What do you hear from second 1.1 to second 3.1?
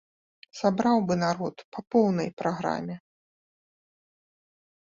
бы народ па поўнай праграме.